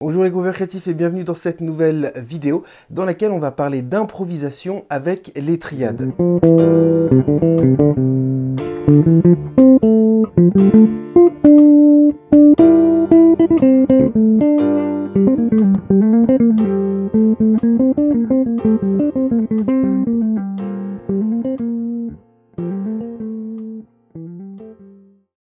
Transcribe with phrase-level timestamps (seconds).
[0.00, 3.82] Bonjour les grooveurs créatifs et bienvenue dans cette nouvelle vidéo dans laquelle on va parler
[3.82, 6.12] d'improvisation avec les triades.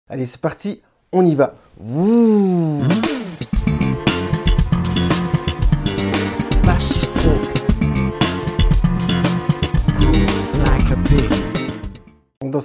[0.07, 1.55] Allez, c'est parti, on y va.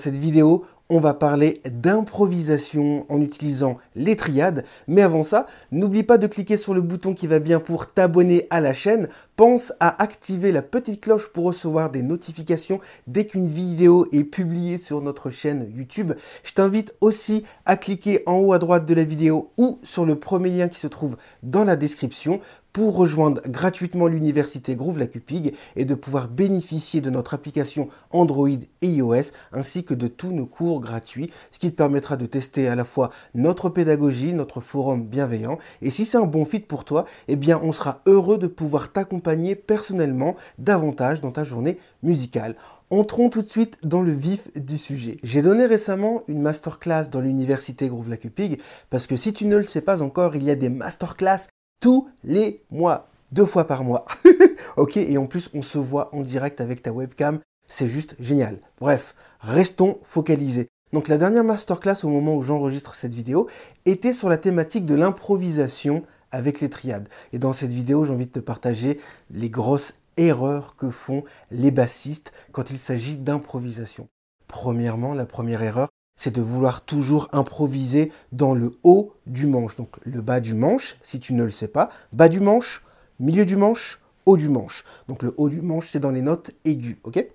[0.01, 4.65] Cette vidéo, on va parler d'improvisation en utilisant les triades.
[4.89, 8.49] Mais avant ça, n'oublie pas de cliquer sur le bouton qui va bien pour t'abonner
[8.51, 9.09] à la chaîne.
[9.37, 14.79] Pense à activer la petite cloche pour recevoir des notifications dès qu'une vidéo est publiée
[14.79, 16.12] sur notre chaîne YouTube.
[16.43, 20.17] Je t'invite aussi à cliquer en haut à droite de la vidéo ou sur le
[20.17, 22.41] premier lien qui se trouve dans la description
[22.73, 28.48] pour rejoindre gratuitement l'université Groove La Cupig et de pouvoir bénéficier de notre application Android
[28.48, 32.69] et iOS ainsi que de tous nos cours gratuit, ce qui te permettra de tester
[32.69, 35.58] à la fois notre pédagogie, notre forum bienveillant.
[35.83, 38.92] Et si c'est un bon fit pour toi, eh bien on sera heureux de pouvoir
[38.92, 42.56] t'accompagner personnellement davantage dans ta journée musicale.
[42.91, 45.19] Entrons tout de suite dans le vif du sujet.
[45.23, 49.56] J'ai donné récemment une masterclass dans l'université Groove La Cupig parce que si tu ne
[49.56, 51.47] le sais pas encore, il y a des masterclass
[51.81, 54.06] tous les mois, deux fois par mois.
[54.77, 58.61] ok, et en plus on se voit en direct avec ta webcam, c'est juste génial.
[58.78, 60.69] Bref, restons focalisés.
[60.92, 63.48] Donc la dernière masterclass au moment où j'enregistre cette vidéo
[63.86, 67.08] était sur la thématique de l'improvisation avec les triades.
[67.33, 71.70] Et dans cette vidéo, j'ai envie de te partager les grosses erreurs que font les
[71.70, 74.08] bassistes quand il s'agit d'improvisation.
[74.48, 75.89] Premièrement, la première erreur,
[76.21, 79.77] c'est de vouloir toujours improviser dans le haut du manche.
[79.77, 82.83] Donc le bas du manche, si tu ne le sais pas, bas du manche,
[83.19, 84.85] milieu du manche, haut du manche.
[85.09, 87.27] Donc le haut du manche, c'est dans les notes aiguës, ok?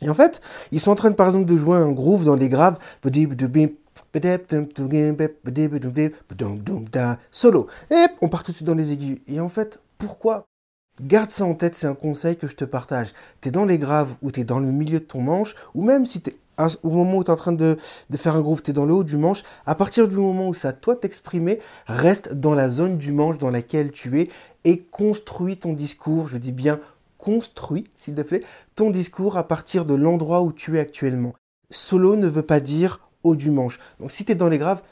[0.00, 2.48] Et en fait, ils sont en train, par exemple, de jouer un groove dans les
[2.48, 2.78] graves.
[7.30, 7.66] Solo.
[7.90, 9.18] Et on part tout de suite dans les aigus.
[9.26, 10.46] Et en fait, pourquoi?
[11.02, 13.12] Garde ça en tête, c'est un conseil que je te partage.
[13.42, 15.82] Tu es dans les graves ou tu es dans le milieu de ton manche, ou
[15.82, 16.22] même si
[16.82, 17.76] au moment où tu es en train de,
[18.10, 20.48] de, faire un groove, tu es dans le haut du manche, à partir du moment
[20.48, 24.28] où ça toi t'exprimer, reste dans la zone du manche dans laquelle tu es
[24.64, 26.80] et construis ton discours, je dis bien
[27.22, 28.42] construis, s'il te plaît,
[28.74, 31.34] ton discours à partir de l'endroit où tu es actuellement.
[31.70, 33.78] Solo ne veut pas dire du manche.
[34.00, 34.82] Donc si tu es dans les graves,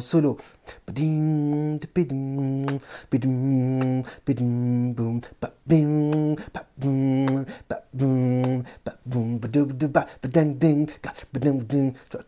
[0.00, 0.36] solo.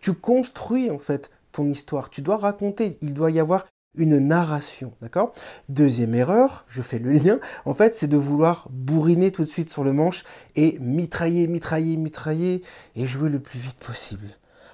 [0.00, 2.10] Tu construis en fait ton histoire.
[2.10, 2.98] Tu dois raconter.
[3.00, 5.32] Il doit y avoir une narration, d'accord
[5.68, 9.70] Deuxième erreur, je fais le lien, en fait, c'est de vouloir bourriner tout de suite
[9.70, 10.24] sur le manche
[10.56, 12.62] et mitrailler, mitrailler, mitrailler
[12.96, 14.28] et jouer le plus vite possible.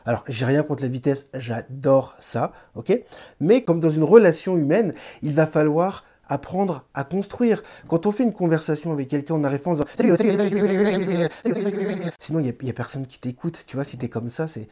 [0.07, 3.01] Alors, j'ai rien contre la vitesse, j'adore ça, ok
[3.41, 4.93] Mais comme dans une relation humaine,
[5.23, 7.63] il va falloir apprendre à construire.
[7.89, 9.87] Quand on fait une conversation avec quelqu'un, on arrive pas en disant
[12.21, 13.65] Sinon, il n'y a, a, personne qui t'écoute.
[13.67, 14.69] Tu vois, si tu es comme ça, c'est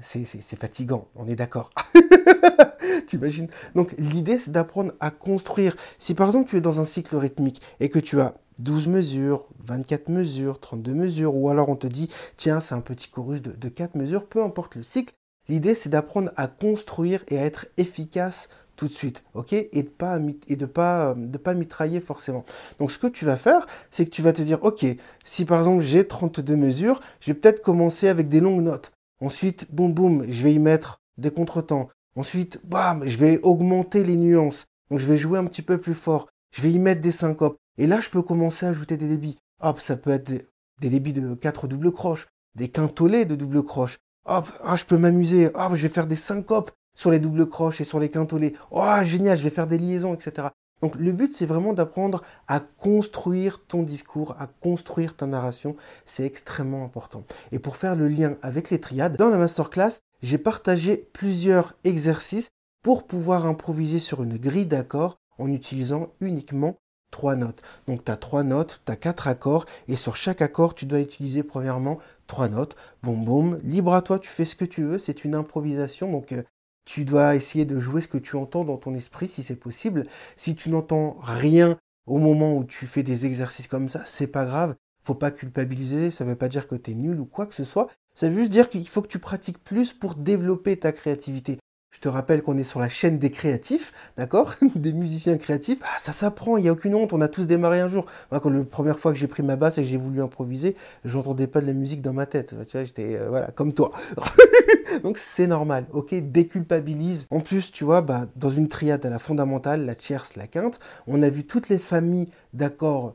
[0.00, 1.70] c'est fatigant, on est d'accord.
[3.06, 5.76] T'imagines Donc l'idée c'est d'apprendre à construire.
[5.98, 9.46] Si par exemple tu es dans un cycle rythmique et que tu as 12 mesures,
[9.60, 13.52] 24 mesures, 32 mesures, ou alors on te dit tiens c'est un petit chorus de,
[13.52, 15.12] de 4 mesures, peu importe le cycle,
[15.48, 19.52] l'idée c'est d'apprendre à construire et à être efficace tout de suite, ok?
[19.52, 20.18] Et de pas
[20.48, 22.44] et de pas de pas mitrailler forcément.
[22.78, 24.84] Donc ce que tu vas faire, c'est que tu vas te dire ok,
[25.22, 28.90] si par exemple j'ai 32 mesures, je vais peut-être commencer avec des longues notes.
[29.24, 31.88] Ensuite, boum boum, je vais y mettre des contretemps.
[32.14, 34.66] Ensuite, bam, je vais augmenter les nuances.
[34.90, 36.28] Donc je vais jouer un petit peu plus fort.
[36.54, 37.56] Je vais y mettre des syncopes.
[37.78, 39.38] Et là, je peux commencer à ajouter des débits.
[39.62, 43.96] Hop, ça peut être des, débits de 4 double croches, des quintolets de double croche.
[44.26, 45.46] Hop, ah, je peux m'amuser.
[45.54, 48.52] Hop, je vais faire des syncopes sur les doubles croches et sur les quintolets.
[48.70, 50.48] Oh, génial, je vais faire des liaisons, etc.
[50.84, 55.76] Donc le but, c'est vraiment d'apprendre à construire ton discours, à construire ta narration.
[56.04, 57.24] C'est extrêmement important.
[57.52, 62.50] Et pour faire le lien avec les triades, dans la masterclass, j'ai partagé plusieurs exercices
[62.82, 66.76] pour pouvoir improviser sur une grille d'accords en utilisant uniquement
[67.10, 67.62] trois notes.
[67.86, 71.00] Donc tu as trois notes, tu as quatre accords, et sur chaque accord, tu dois
[71.00, 71.96] utiliser premièrement
[72.26, 72.76] trois notes.
[73.02, 76.32] Boum boum, libre à toi, tu fais ce que tu veux, c'est une improvisation, donc
[76.32, 76.42] euh,
[76.84, 80.06] tu dois essayer de jouer ce que tu entends dans ton esprit si c'est possible.
[80.36, 84.44] Si tu n'entends rien au moment où tu fais des exercices comme ça, c'est pas
[84.44, 84.74] grave.
[85.02, 87.88] Faut pas culpabiliser, ça veut pas dire que tu nul ou quoi que ce soit.
[88.14, 91.58] Ça veut juste dire qu'il faut que tu pratiques plus pour développer ta créativité.
[91.94, 95.78] Je te rappelle qu'on est sur la chaîne des créatifs, d'accord Des musiciens créatifs.
[95.84, 98.04] Ah, ça s'apprend, il n'y a aucune honte, on a tous démarré un jour.
[98.32, 100.74] Moi, quand la première fois que j'ai pris ma basse et que j'ai voulu improviser,
[101.04, 102.56] je n'entendais pas de la musique dans ma tête.
[102.66, 103.92] Tu vois, j'étais, euh, voilà, comme toi.
[105.04, 107.28] Donc c'est normal, ok Déculpabilise.
[107.30, 110.80] En plus, tu vois, bah, dans une triade à la fondamentale, la tierce, la quinte,
[111.06, 113.14] on a vu toutes les familles d'accords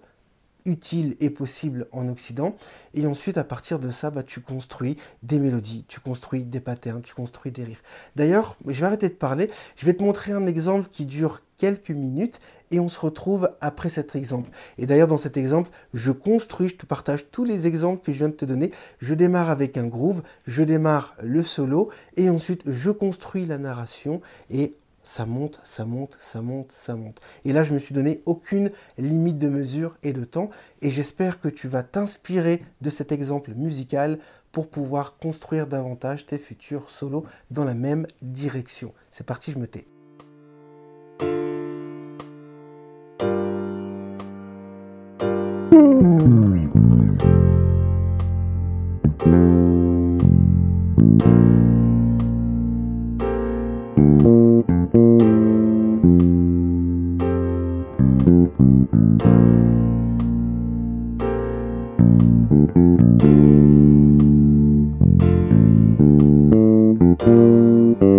[0.70, 2.56] utile et possible en Occident.
[2.94, 7.02] Et ensuite, à partir de ça, bah, tu construis des mélodies, tu construis des patterns,
[7.02, 7.84] tu construis des riffs.
[8.16, 11.92] D'ailleurs, je vais arrêter de parler, je vais te montrer un exemple qui dure quelques
[11.92, 12.40] minutes
[12.72, 14.50] et on se retrouve après cet exemple.
[14.78, 18.18] Et d'ailleurs, dans cet exemple, je construis, je te partage tous les exemples que je
[18.18, 18.72] viens de te donner.
[19.00, 24.22] Je démarre avec un groove, je démarre le solo et ensuite je construis la narration
[24.50, 27.20] et ça monte, ça monte, ça monte, ça monte.
[27.46, 30.50] Et là, je me suis donné aucune limite de mesure et de temps.
[30.82, 34.20] Et j'espère que tu vas t'inspirer de cet exemple musical
[34.52, 38.94] pour pouvoir construire davantage tes futurs solos dans la même direction.
[39.12, 39.88] C'est parti, je me tais.
[67.20, 68.10] thank mm -hmm.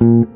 [0.00, 0.35] you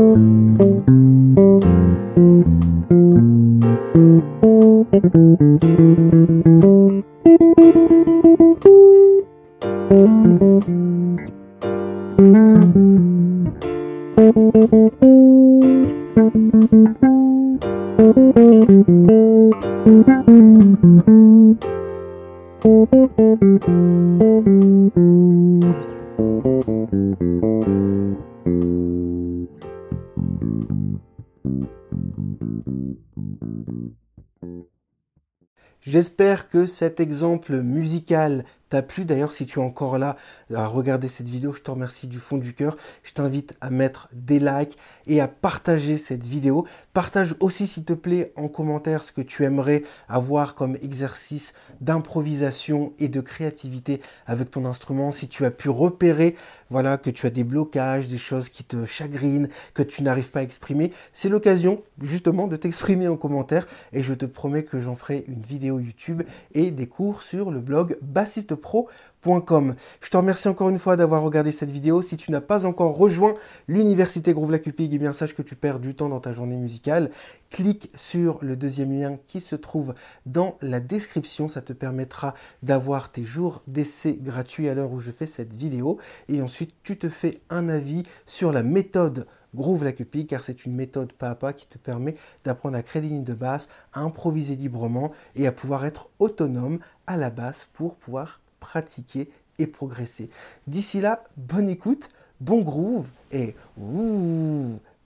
[35.91, 39.05] J'espère que cet exemple musical t'a plu.
[39.05, 40.15] D'ailleurs, si tu es encore là
[40.53, 42.77] à regarder cette vidéo, je te remercie du fond du cœur.
[43.03, 46.65] Je t'invite à mettre des likes et à partager cette vidéo.
[46.93, 52.93] Partage aussi, s'il te plaît, en commentaire ce que tu aimerais avoir comme exercice d'improvisation
[52.97, 55.11] et de créativité avec ton instrument.
[55.11, 56.35] Si tu as pu repérer
[56.69, 60.39] voilà, que tu as des blocages, des choses qui te chagrinent, que tu n'arrives pas
[60.39, 64.95] à exprimer, c'est l'occasion justement de t'exprimer en commentaire et je te promets que j'en
[64.95, 66.23] ferai une vidéo YouTube
[66.53, 68.55] et des cours sur le blog bassiste
[69.23, 72.01] Je te remercie encore une fois d'avoir regardé cette vidéo.
[72.01, 73.35] Si tu n'as pas encore rejoint
[73.67, 77.11] l'université Groove Lacupig, eh bien sache que tu perds du temps dans ta journée musicale.
[77.51, 79.93] Clique sur le deuxième lien qui se trouve
[80.25, 81.47] dans la description.
[81.47, 85.99] Ça te permettra d'avoir tes jours d'essai gratuits à l'heure où je fais cette vidéo.
[86.27, 90.75] Et ensuite, tu te fais un avis sur la méthode Groove Lacupig car c'est une
[90.75, 93.99] méthode pas à pas qui te permet d'apprendre à créer des lignes de basse, à
[93.99, 100.29] improviser librement et à pouvoir être autonome à la basse pour pouvoir pratiquer et progresser.
[100.67, 103.55] D'ici là, bonne écoute, bon groove et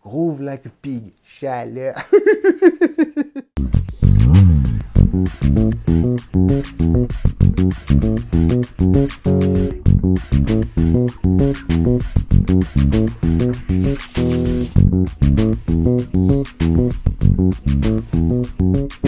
[0.03, 1.95] groove like pig, chaleur.